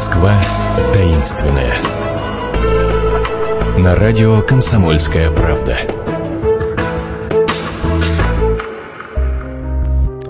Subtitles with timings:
[0.00, 0.32] Москва
[0.94, 1.74] таинственная.
[3.76, 5.76] На радио «Комсомольская правда».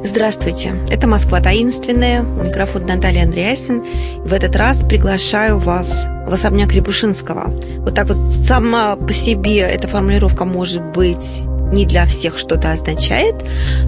[0.02, 3.84] Здравствуйте, это «Москва таинственная», у микрофона Наталья Андреасин.
[4.24, 7.52] В этот раз приглашаю вас в особняк Рябушинского.
[7.76, 13.36] Вот так вот сама по себе эта формулировка может быть не для всех что-то означает,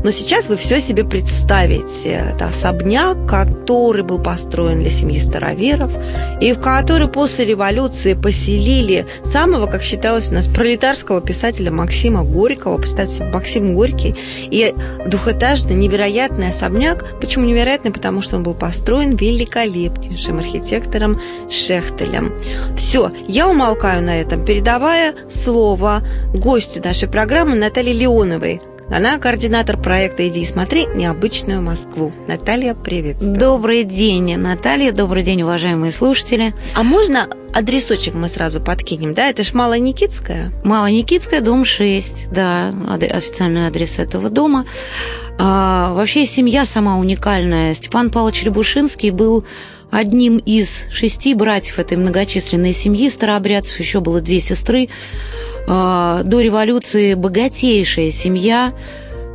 [0.03, 2.33] но сейчас вы все себе представите.
[2.35, 5.93] Это особняк, который был построен для семьи староверов,
[6.41, 12.79] и в который после революции поселили самого, как считалось у нас, пролетарского писателя Максима Горького.
[12.79, 14.15] Представьте, Максим Горький.
[14.51, 14.75] И
[15.07, 17.21] двухэтажный невероятный особняк.
[17.21, 17.93] Почему невероятный?
[17.93, 22.33] Потому что он был построен великолепнейшим архитектором Шехтелем.
[22.77, 26.03] Все, я умолкаю на этом, передавая слово
[26.33, 28.61] гостю нашей программы Наталье Леоновой.
[28.91, 30.87] Она координатор проекта «Иди и смотри.
[30.87, 32.13] Необычную Москву».
[32.29, 33.35] Наталья, приветствую.
[33.35, 34.93] Добрый день, Наталья.
[34.93, 36.53] Добрый день, уважаемые слушатели.
[36.75, 39.31] А можно адресочек мы сразу подкинем, да?
[39.31, 40.53] Это ж Малоникитская?
[40.65, 44.67] Малоникитская, дом 6, да, официальный адрес этого дома.
[45.39, 47.73] А, вообще семья сама уникальная.
[47.73, 49.47] Степан Павлович Рябушинский был
[49.91, 53.79] одним из шести братьев этой многочисленной семьи старообрядцев.
[53.79, 54.89] Еще было две сестры.
[55.69, 58.75] А, до революции богатейшая семья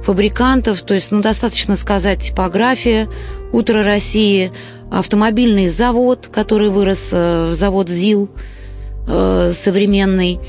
[0.04, 3.10] фабрикантов, то есть, ну, достаточно сказать, типография,
[3.52, 4.52] «Утро России»,
[4.92, 8.30] автомобильный завод, который вырос э, в завод ЗИЛ
[9.08, 10.40] э, современный.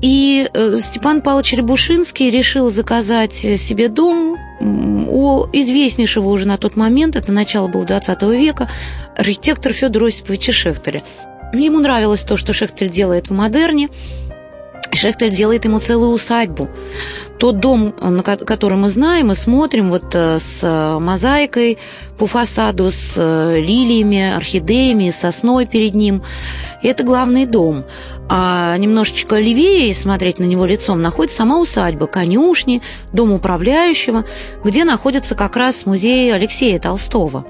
[0.00, 7.16] И э, Степан Павлович Рябушинский решил заказать себе дом у известнейшего уже на тот момент,
[7.16, 8.68] это начало было 20 века,
[9.16, 11.02] архитектора Федора Осиповича Шехтеля.
[11.52, 13.90] Ему нравилось то, что Шехтель делает в модерне,
[14.94, 16.68] Шехтель делает ему целую усадьбу.
[17.38, 17.92] Тот дом,
[18.44, 21.78] который мы знаем и смотрим, вот э, с э, мозаикой
[22.18, 26.22] по фасаду, с э, лилиями, орхидеями, сосной перед ним,
[26.82, 27.84] это главный дом.
[28.28, 32.82] А немножечко левее смотреть на него лицом находится сама усадьба, конюшни,
[33.12, 34.24] дом управляющего,
[34.62, 37.46] где находится как раз музей Алексея Толстого.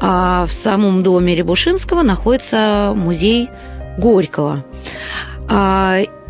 [0.00, 3.48] А в самом доме Рябушинского находится музей
[3.98, 4.64] Горького.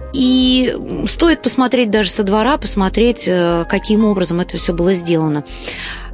[0.06, 5.44] А, и стоит посмотреть даже со двора, посмотреть, э, каким образом это все было сделано.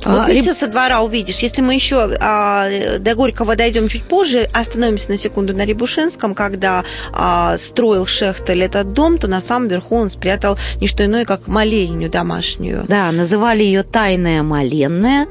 [0.04, 1.38] Вот а, не все со двора увидишь.
[1.38, 6.84] Если мы еще а, до Горького дойдем чуть позже, остановимся на секунду на Рябушинском, когда
[7.12, 11.46] а, строил Шехтель этот дом, то на самом верху он спрятал не что иное, как
[11.46, 12.84] молельню домашнюю.
[12.88, 15.28] Да, называли ее тайная моленная.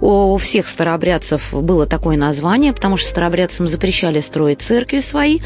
[0.00, 5.40] У всех старообрядцев было такое название, потому что старообрядцам запрещали строить церкви свои.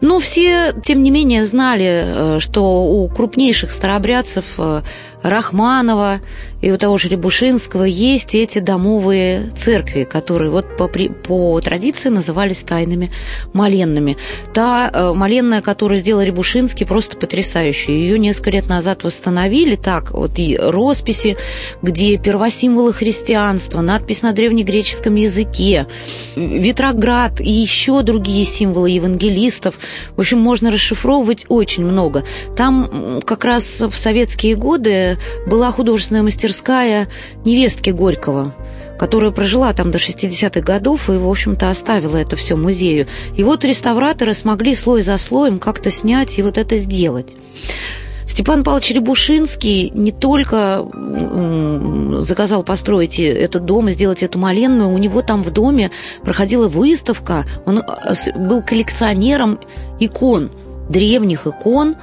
[0.00, 4.82] Но все, тем не менее, знали, э, что у крупнейших старообрядцев э,
[5.22, 6.20] Рахманова
[6.60, 12.62] и у того же Рябушинского есть эти домовые церкви, которые вот по, по традиции назывались
[12.62, 13.10] тайными
[13.52, 14.16] моленными.
[14.52, 17.94] Та э, моленная, которую сделал Рябушинский, просто потрясающая.
[17.94, 21.36] Ее несколько лет назад восстановили так, вот и росписи,
[21.82, 25.86] где первосимволы христианства, надпись на древнегреческом языке,
[26.34, 29.76] Ветроград и еще другие символы евангелистов.
[30.16, 32.24] В общем, можно расшифровывать очень много.
[32.56, 35.07] Там как раз в советские годы
[35.46, 37.08] была художественная мастерская
[37.44, 38.54] невестки Горького
[38.98, 43.06] которая прожила там до 60-х годов и, в общем-то, оставила это все музею.
[43.36, 47.36] И вот реставраторы смогли слой за слоем как-то снять и вот это сделать.
[48.26, 50.86] Степан Павлович Рябушинский не только
[52.22, 55.90] заказал построить этот дом и сделать эту моленную, у него там в доме
[56.22, 59.58] проходила выставка, он э, был коллекционером
[59.98, 60.52] икон,
[60.88, 61.96] древних икон,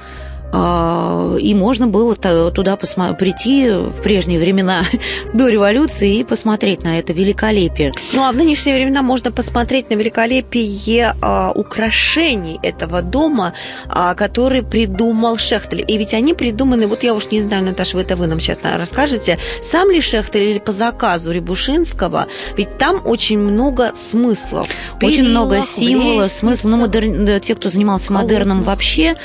[0.52, 4.84] и можно было туда прийти в прежние времена
[5.34, 7.92] до революции и посмотреть на это великолепие.
[8.12, 13.54] Ну а в нынешние времена можно посмотреть на великолепие а, украшений этого дома,
[13.88, 15.84] а, который придумал Шехтель.
[15.86, 18.58] И ведь они придуманы, вот я уж не знаю, Наташа, вы это вы нам сейчас
[18.62, 22.26] расскажете, сам ли Шехтель или по заказу Рябушинского,
[22.56, 24.68] ведь там очень много смыслов.
[25.02, 26.70] Очень много символов, смыслов.
[26.70, 27.40] Ну, модер...
[27.40, 29.16] те, кто занимался модерном вообще,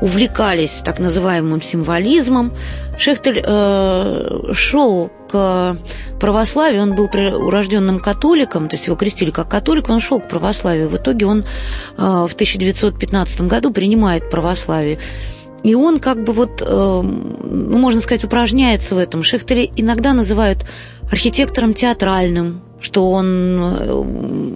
[0.00, 2.52] увлекались так называемым символизмом.
[2.98, 5.76] Шехтель э, шел к
[6.18, 10.88] православию, он был урожденным католиком, то есть его крестили как католик, он шел к православию.
[10.88, 11.44] В итоге он э,
[11.96, 14.98] в 1915 году принимает православие.
[15.62, 19.22] И он как бы вот, э, ну, можно сказать, упражняется в этом.
[19.22, 20.64] Шехтеля иногда называют
[21.10, 23.26] архитектором театральным, что он
[23.60, 24.02] э,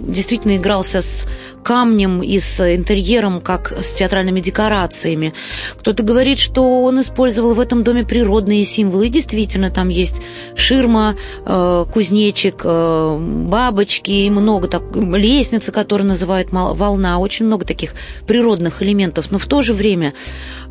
[0.09, 1.27] действительно игрался с
[1.65, 5.33] камнем и с интерьером, как с театральными декорациями.
[5.81, 9.07] Кто-то говорит, что он использовал в этом доме природные символы.
[9.07, 10.21] И действительно, там есть
[10.55, 11.17] ширма,
[11.47, 13.19] э, кузнечик, э,
[13.49, 17.19] бабочки и много так, лестницы, которые называют волна.
[17.19, 17.95] Очень много таких
[18.27, 19.31] природных элементов.
[19.31, 20.13] Но в то же время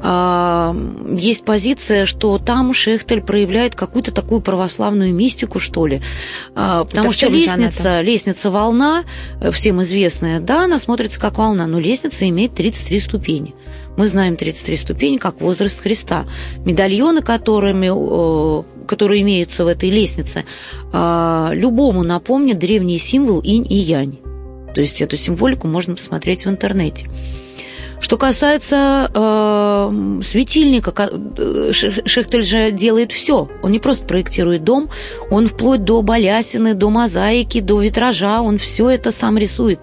[0.02, 0.74] э,
[1.18, 6.02] есть позиция, что там Шехтель проявляет какую-то такую православную мистику, что ли.
[6.54, 9.04] Потому Это что лестница, лестница волна,
[9.52, 13.56] всем известная, да, она смотрится как волна, но лестница имеет 33 ступени.
[13.98, 16.26] Мы знаем 33 ступени как возраст Христа.
[16.66, 17.88] Медальоны, которыми,
[18.86, 20.46] которые имеются в этой лестнице,
[20.92, 24.18] а, любому напомнят древний символ инь и янь.
[24.74, 27.08] То есть эту символику можно посмотреть в интернете.
[28.04, 30.92] Что касается э, светильника,
[31.72, 33.48] Шехтель же делает все.
[33.62, 34.90] Он не просто проектирует дом,
[35.30, 39.80] он вплоть до балясины, до мозаики, до витража, он все это сам рисует.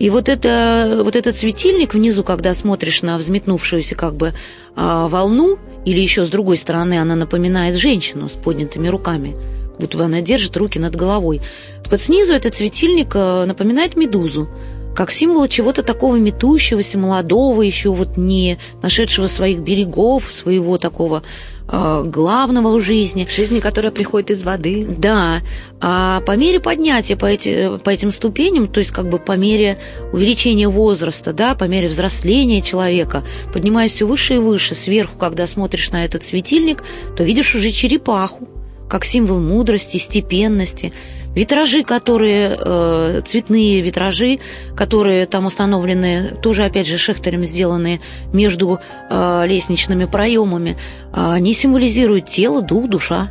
[0.00, 4.32] И вот, это, вот этот светильник внизу, когда смотришь на взметнувшуюся как бы
[4.74, 9.36] а, волну, или еще с другой стороны она напоминает женщину с поднятыми руками,
[9.78, 11.42] будто бы она держит руки над головой.
[11.90, 14.48] Вот снизу этот светильник а, напоминает медузу,
[14.96, 21.22] как символ чего-то такого метущегося, молодого, еще вот не нашедшего своих берегов, своего такого
[21.72, 23.28] Э, главного в жизни.
[23.30, 24.84] Жизни, которая приходит из воды.
[24.98, 25.40] Да.
[25.80, 29.78] А по мере поднятия по, эти, по этим ступеням, то есть как бы по мере
[30.12, 33.22] увеличения возраста, да, по мере взросления человека,
[33.52, 36.82] поднимаясь все выше и выше, сверху, когда смотришь на этот светильник,
[37.16, 38.48] то видишь уже черепаху,
[38.88, 40.92] как символ мудрости, степенности.
[41.34, 44.40] Витражи, которые, э, цветные витражи,
[44.74, 48.00] которые там установлены, тоже, опять же, шехтерем сделанные
[48.32, 48.80] между
[49.10, 50.76] э, лестничными проемами,
[51.12, 53.30] они символизируют тело, дух, душа.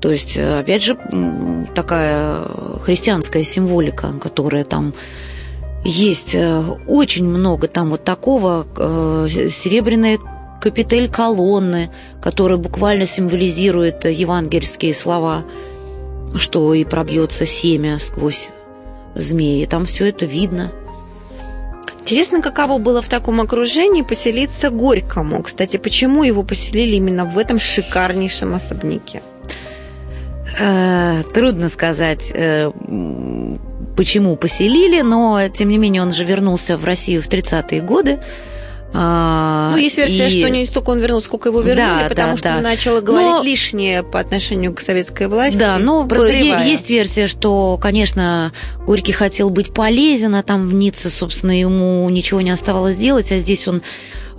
[0.00, 0.96] То есть, опять же,
[1.74, 2.38] такая
[2.82, 4.94] христианская символика, которая там
[5.84, 10.18] есть э, очень много там вот такого, э, серебряные
[10.60, 11.90] капитель колонны,
[12.20, 15.44] которая буквально символизирует евангельские слова,
[16.36, 18.50] что и пробьется семя сквозь
[19.14, 19.64] змеи.
[19.66, 20.72] Там все это видно.
[22.00, 25.42] Интересно, каково было в таком окружении поселиться Горькому.
[25.42, 29.22] Кстати, почему его поселили именно в этом шикарнейшем особняке?
[30.58, 32.70] Э, трудно сказать, э,
[33.96, 38.18] почему поселили, но тем не менее он же вернулся в Россию в 30-е годы.
[38.92, 40.30] А, ну, есть версия, и...
[40.30, 42.56] что не столько он вернулся, сколько его вернули, да, потому да, что да.
[42.56, 43.42] он начал говорить но...
[43.42, 45.58] лишнее по отношению к советской власти.
[45.58, 46.06] Да, но
[46.64, 48.52] есть версия, что, конечно,
[48.86, 53.38] Горький хотел быть полезен, а там в Ницце, собственно, ему ничего не оставалось делать, а
[53.38, 53.82] здесь он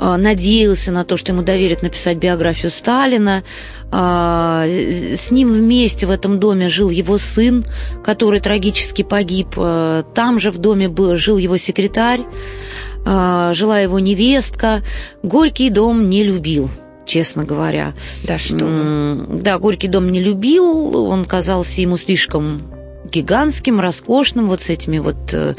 [0.03, 3.43] а, надеялся на то, что ему доверят написать биографию Сталина.
[3.91, 7.65] А, с ним вместе в этом доме жил его сын,
[8.03, 9.49] который трагически погиб.
[9.57, 12.21] А, там же в доме был, жил его секретарь.
[13.05, 14.83] А, жила его невестка.
[15.23, 16.69] Горький дом не любил
[17.03, 17.93] честно говоря.
[18.23, 19.25] Да что?
[19.27, 22.61] Да, Горький дом не любил, он казался ему слишком
[23.11, 25.55] гигантским, роскошным, вот с этими вот э,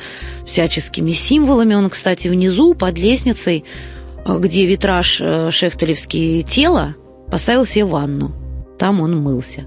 [0.46, 1.74] всяческими символами.
[1.74, 3.64] Он, кстати, внизу, под лестницей,
[4.24, 6.94] э, где витраж э, шехтелевский тела,
[7.30, 8.32] поставил себе ванну.
[8.78, 9.66] Там он мылся,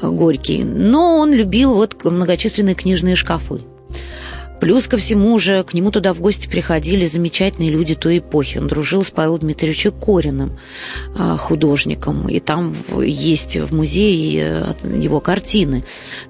[0.00, 0.62] Горький.
[0.62, 3.62] Но он любил вот многочисленные книжные шкафы.
[4.60, 8.58] Плюс ко всему же к нему туда в гости приходили замечательные люди той эпохи.
[8.58, 10.58] Он дружил с Павлом Дмитриевичем Кориным,
[11.16, 15.84] а, художником, и там есть в музее э, его картины.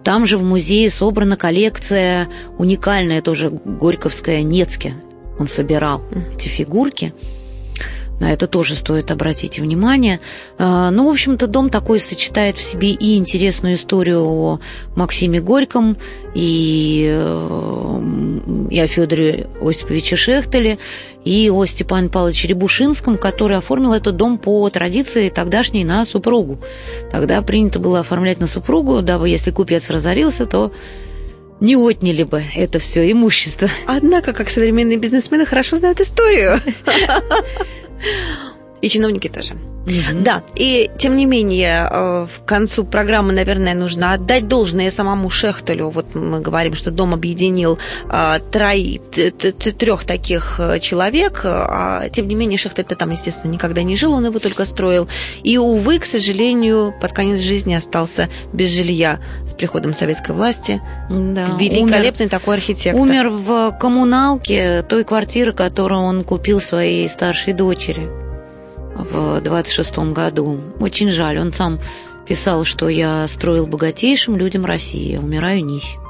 [0.04, 4.94] Там же в музее собрана коллекция уникальная, тоже горьковская, Нецке.
[5.38, 6.02] Он собирал
[6.34, 7.14] эти фигурки.
[8.20, 10.20] На это тоже стоит обратить внимание.
[10.58, 14.60] А, ну, в общем-то, дом такой сочетает в себе и интересную историю о
[14.96, 15.96] Максиме Горьком,
[16.34, 20.78] и, э, и о Федоре Осиповиче Шехтеле,
[21.24, 26.58] и о Степане Павловиче Рябушинском, который оформил этот дом по традиции тогдашней на супругу.
[27.10, 30.72] Тогда принято было оформлять на супругу, дабы если купец разорился, то
[31.60, 33.68] не отняли бы это все имущество.
[33.86, 36.60] Однако, как современные бизнесмены хорошо знают историю.
[38.00, 38.44] 啊。
[38.80, 39.54] И чиновники тоже.
[39.88, 40.22] Угу.
[40.22, 45.88] Да, и тем не менее, э, в концу программы, наверное, нужно отдать должное самому Шехтелю.
[45.88, 47.78] Вот мы говорим, что дом объединил
[48.10, 54.12] э, трех таких э, человек, а тем не менее Шехтель-то там, естественно, никогда не жил,
[54.12, 55.08] он его только строил.
[55.42, 60.80] И, увы, к сожалению, под конец жизни остался без жилья с приходом советской власти.
[61.08, 63.00] Да, Великолепный умер, такой архитектор.
[63.00, 68.27] Умер в коммуналке той квартиры, которую он купил своей старшей дочери
[68.98, 70.60] в 26 году.
[70.80, 71.38] Очень жаль.
[71.38, 71.78] Он сам
[72.26, 76.00] писал, что я строил богатейшим людям России, умираю нищим.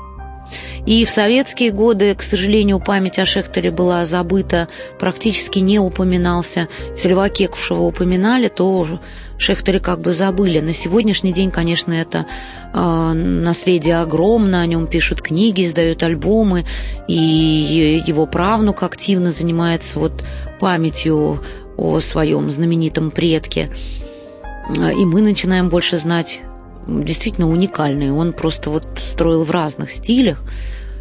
[0.87, 4.68] И в советские годы, к сожалению, память о Шехтере была забыта,
[4.99, 6.68] практически не упоминался.
[6.92, 8.99] Если Льва Кекушева упоминали, то
[9.37, 10.61] Шехтере как бы забыли.
[10.61, 12.26] На сегодняшний день, конечно, это
[12.73, 16.64] э, наследие огромное, о нем пишут книги, издают альбомы,
[17.07, 20.25] и его правнук активно занимается вот
[20.59, 21.40] памятью
[21.79, 23.71] о своем знаменитом предке.
[24.77, 26.43] И мы начинаем больше знать
[26.87, 28.11] действительно уникальный.
[28.11, 30.43] Он просто вот строил в разных стилях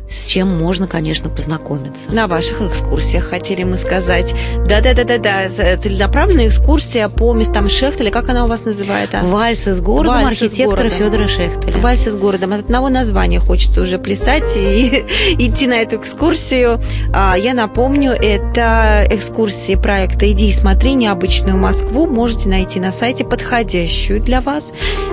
[0.10, 2.12] с чем можно, конечно, познакомиться.
[2.12, 4.34] На ваших экскурсиях, хотели мы сказать.
[4.66, 9.20] Да-да-да-да-да, целенаправленная экскурсия по местам Шехтеля, как она у вас называется?
[9.24, 11.82] Вальсы с городом Вальс архитектора Федора Шехтеля.
[11.82, 12.54] Вальсы с городом.
[12.54, 15.06] От одного названия хочется уже плясать и
[15.38, 16.80] идти на эту экскурсию.
[17.14, 22.08] А, я напомню, это экскурсии проекта «Иди и смотри необычную Москву».
[22.08, 24.72] Можете найти на сайте подходящую для вас,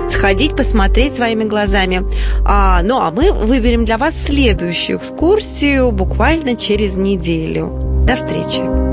[0.09, 2.03] сходить, посмотреть своими глазами.
[2.45, 4.15] А, ну, а мы выберем для вас
[4.85, 8.05] следующую экскурсию буквально через неделю.
[8.05, 8.84] До встречи!